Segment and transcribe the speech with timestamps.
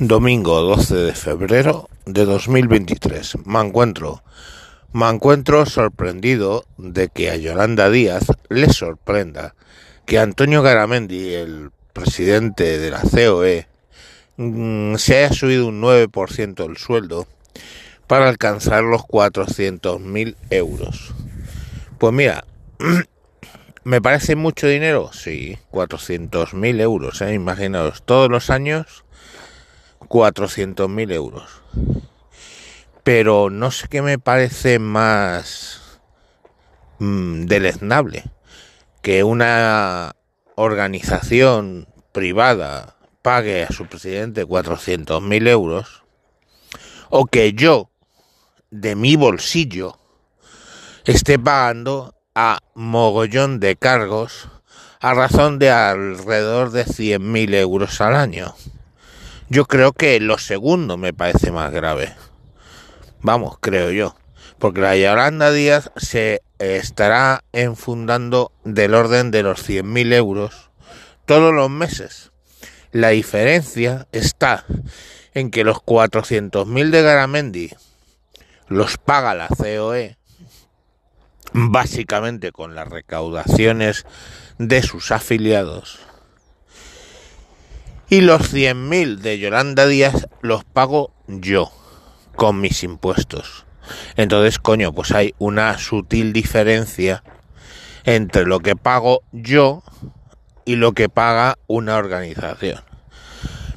[0.00, 3.46] Domingo 12 de febrero de 2023.
[3.46, 4.24] Me encuentro,
[4.92, 9.54] me encuentro sorprendido de que a Yolanda Díaz le sorprenda
[10.04, 13.68] que Antonio Garamendi, el presidente de la COE,
[14.36, 17.28] mm, se haya subido un 9% el sueldo
[18.08, 21.14] para alcanzar los 400.000 euros.
[21.98, 22.44] Pues mira,
[23.84, 25.12] ¿me parece mucho dinero?
[25.12, 27.32] Sí, 400.000 euros, ¿eh?
[27.32, 29.04] imaginaos, todos los años
[30.14, 31.60] 400.000 euros.
[33.02, 36.00] Pero no sé qué me parece más
[37.00, 38.22] mmm, deleznable
[39.02, 40.14] que una
[40.54, 46.04] organización privada pague a su presidente 400.000 euros
[47.10, 47.90] o que yo
[48.70, 49.98] de mi bolsillo
[51.04, 54.48] esté pagando a mogollón de cargos
[55.00, 58.54] a razón de alrededor de 100.000 euros al año.
[59.48, 62.14] Yo creo que lo segundo me parece más grave.
[63.20, 64.16] Vamos, creo yo.
[64.58, 70.70] Porque la Yolanda Díaz se estará enfundando del orden de los 100.000 euros
[71.26, 72.32] todos los meses.
[72.90, 74.64] La diferencia está
[75.34, 77.70] en que los 400.000 de Garamendi
[78.68, 80.16] los paga la COE
[81.52, 84.06] básicamente con las recaudaciones
[84.58, 86.00] de sus afiliados
[88.08, 91.70] y los 100.000 de Yolanda Díaz los pago yo
[92.36, 93.64] con mis impuestos.
[94.16, 97.22] Entonces, coño, pues hay una sutil diferencia
[98.04, 99.82] entre lo que pago yo
[100.64, 102.80] y lo que paga una organización.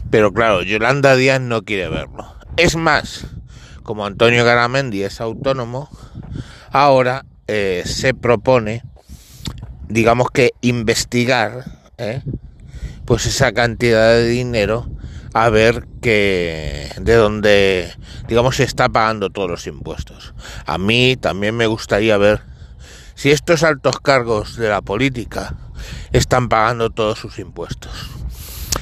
[0.09, 2.34] Pero claro, Yolanda Díaz no quiere verlo.
[2.56, 3.28] Es más,
[3.84, 5.89] como Antonio Garamendi es autónomo,
[6.72, 8.84] ahora eh, se propone,
[9.88, 11.66] digamos que investigar,
[11.97, 12.22] ¿eh?
[13.08, 14.86] Pues esa cantidad de dinero
[15.33, 17.94] a ver que de dónde
[18.27, 20.33] digamos se está pagando todos los impuestos.
[20.66, 22.41] A mí también me gustaría ver
[23.16, 25.56] si estos altos cargos de la política
[26.12, 27.94] están pagando todos sus impuestos.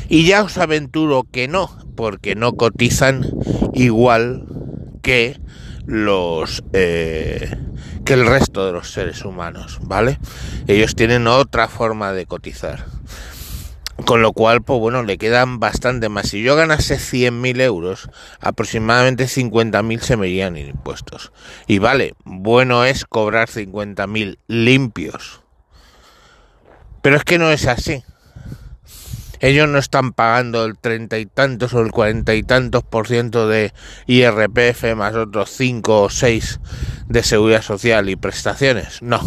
[0.09, 3.27] Y ya os aventuro que no, porque no cotizan
[3.73, 4.47] igual
[5.03, 5.39] que
[5.85, 7.55] los eh,
[8.03, 10.17] que el resto de los seres humanos, ¿vale?
[10.65, 12.85] Ellos tienen otra forma de cotizar.
[14.03, 16.27] Con lo cual, pues bueno, le quedan bastante más.
[16.27, 18.09] Si yo ganase 100.000 euros,
[18.41, 21.31] aproximadamente 50.000 se me irían impuestos.
[21.65, 25.41] Y vale, bueno es cobrar 50.000 limpios.
[27.01, 28.03] Pero es que no es así.
[29.39, 33.47] Ellos no están pagando el treinta y tantos o el cuarenta y tantos por ciento
[33.47, 33.73] de
[34.07, 36.59] IRPF más otros 5 o 6
[37.07, 39.01] de seguridad social y prestaciones.
[39.01, 39.21] No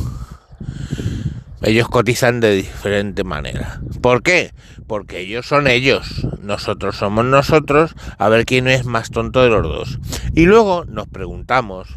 [1.63, 3.81] ellos cotizan de diferente manera.
[4.01, 4.53] ¿Por qué?
[4.87, 9.63] Porque ellos son ellos, nosotros somos nosotros, a ver quién es más tonto de los
[9.63, 9.99] dos.
[10.35, 11.89] Y luego nos preguntamos,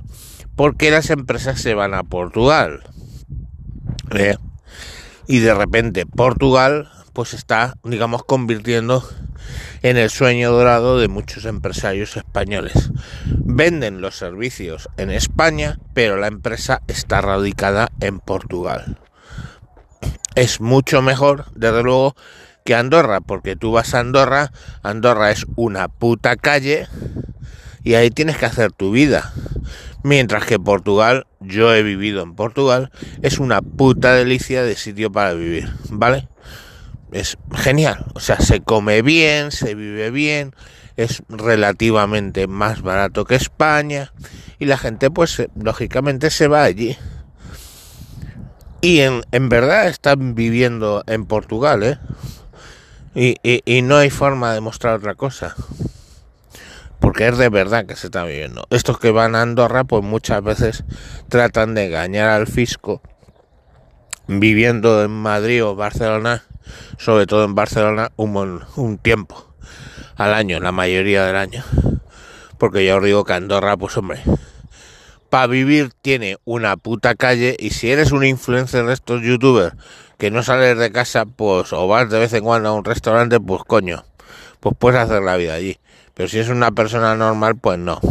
[0.55, 2.83] ¿por qué las empresas se van a Portugal?
[4.11, 4.37] ¿Eh?
[5.27, 9.07] Y de repente Portugal pues está, digamos, convirtiendo
[9.81, 12.91] en el sueño dorado de muchos empresarios españoles.
[13.25, 19.00] Venden los servicios en España, pero la empresa está radicada en Portugal
[20.35, 22.15] es mucho mejor, desde luego,
[22.63, 24.51] que Andorra, porque tú vas a Andorra,
[24.83, 26.87] Andorra es una puta calle
[27.83, 29.33] y ahí tienes que hacer tu vida.
[30.03, 32.91] Mientras que Portugal, yo he vivido en Portugal,
[33.21, 36.27] es una puta delicia de sitio para vivir, ¿vale?
[37.11, 40.55] Es genial, o sea, se come bien, se vive bien,
[40.95, 44.13] es relativamente más barato que España
[44.59, 46.97] y la gente pues lógicamente se va allí.
[48.81, 51.99] Y en, en verdad están viviendo en Portugal, ¿eh?
[53.13, 55.55] Y, y, no hay forma de mostrar otra cosa.
[56.99, 58.65] Porque es de verdad que se está viviendo.
[58.71, 60.83] Estos que van a Andorra, pues muchas veces
[61.29, 63.01] tratan de engañar al fisco
[64.27, 66.43] viviendo en Madrid o Barcelona,
[66.97, 69.53] sobre todo en Barcelona, un, un tiempo
[70.15, 71.63] al año, la mayoría del año.
[72.57, 74.23] Porque ya os digo que Andorra, pues hombre,
[75.31, 79.73] para vivir tiene una puta calle y si eres un influencer de estos youtubers
[80.17, 83.39] que no sales de casa, pues o vas de vez en cuando a un restaurante,
[83.39, 84.03] pues coño,
[84.59, 85.79] pues puedes hacer la vida allí.
[86.13, 88.01] Pero si es una persona normal, pues no.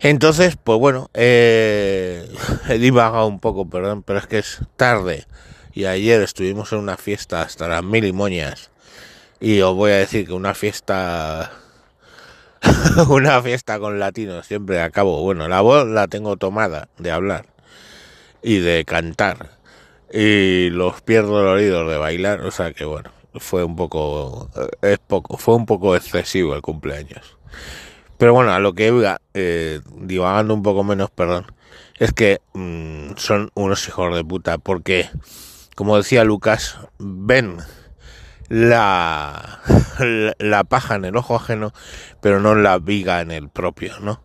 [0.00, 2.26] Entonces, pues bueno, eh,
[2.70, 5.26] he divagado un poco, perdón, pero es que es tarde.
[5.74, 8.70] Y ayer estuvimos en una fiesta hasta las mil y moñas.
[9.38, 11.52] Y os voy a decir que una fiesta
[13.08, 15.22] una fiesta con latinos, siempre acabo.
[15.22, 17.46] Bueno, la voz la tengo tomada de hablar
[18.42, 19.50] y de cantar.
[20.12, 24.98] Y los pierdo doloridos de bailar, o sea que bueno, fue un poco, eh, es
[24.98, 27.36] poco, fue un poco excesivo el cumpleaños.
[28.18, 31.46] Pero bueno, a lo que iba, eh, divagando un poco menos, perdón,
[31.98, 35.10] es que mm, son unos hijos de puta, porque,
[35.74, 37.58] como decía Lucas, ven
[38.48, 39.60] la,
[40.38, 41.72] la, paja en el ojo ajeno,
[42.20, 44.22] pero no la viga en el propio, ¿no?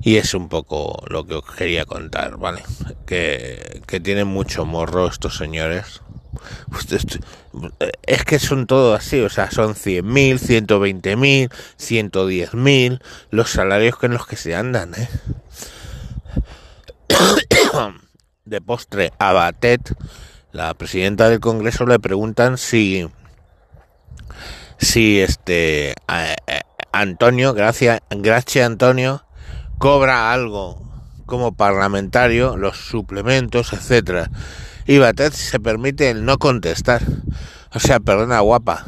[0.00, 2.62] Y es un poco lo que os quería contar, ¿vale?
[3.06, 6.02] Que, que tienen mucho morro estos señores.
[8.06, 14.26] Es que son todo así, o sea, son 100.000, 120.000, 110.000 los salarios con los
[14.26, 15.08] que se andan, ¿eh?
[18.44, 19.94] De postre, a Batet,
[20.58, 23.06] la presidenta del Congreso, le preguntan si,
[24.76, 25.94] si este
[26.90, 29.24] Antonio, gracias, gracias Antonio,
[29.78, 30.82] cobra algo
[31.26, 34.32] como parlamentario, los suplementos, etcétera.
[34.84, 37.02] Y Batet se permite el no contestar.
[37.72, 38.84] O sea, perdona, guapa.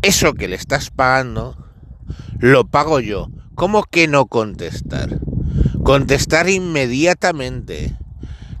[0.00, 1.54] Eso que le estás pagando,
[2.38, 3.28] lo pago yo.
[3.54, 5.18] ¿Cómo que no contestar?
[5.82, 7.94] Contestar inmediatamente.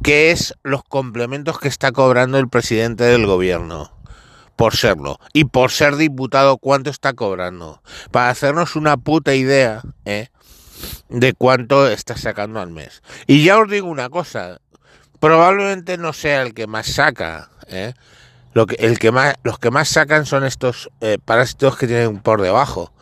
[0.08, 3.92] ¿Qué es los complementos que está cobrando el presidente del gobierno?
[4.56, 5.20] Por serlo.
[5.34, 7.82] Y por ser diputado, ¿cuánto está cobrando?
[8.10, 10.28] Para hacernos una puta idea, ¿eh?
[11.10, 13.02] de cuánto está sacando al mes.
[13.26, 14.62] Y ya os digo una cosa,
[15.20, 17.92] probablemente no sea el que más saca, ¿eh?
[18.54, 22.20] Lo que, el que más, los que más sacan son estos eh, parásitos que tienen
[22.20, 22.94] por debajo.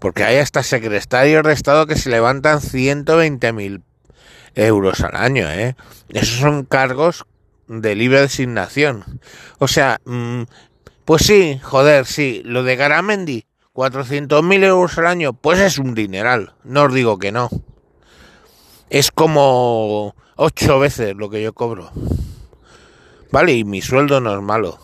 [0.00, 3.84] Porque hay hasta secretarios de Estado que se levantan 120.000
[4.54, 5.76] euros al año, ¿eh?
[6.08, 7.24] Esos son cargos
[7.68, 9.20] de libre designación.
[9.58, 10.42] O sea, mm,
[11.04, 16.54] pues sí, joder, sí, lo de Garamendi 400.000 euros al año, pues es un dineral,
[16.64, 17.48] no os digo que no.
[18.90, 21.92] Es como ocho veces lo que yo cobro.
[23.30, 24.78] Vale, y mi sueldo no es malo.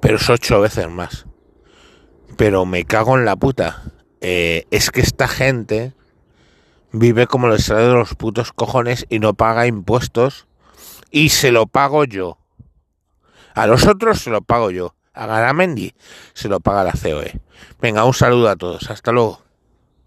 [0.00, 1.26] Pero es ocho veces más.
[2.36, 3.82] Pero me cago en la puta.
[4.22, 5.92] Eh, es que esta gente
[6.94, 10.46] vive como les sale de los putos cojones y no paga impuestos.
[11.10, 12.38] Y se lo pago yo.
[13.54, 15.94] A los otros se lo pago yo a Garamendi
[16.34, 17.40] se lo paga la COE.
[17.80, 18.90] Venga, un saludo a todos.
[18.90, 19.43] Hasta luego.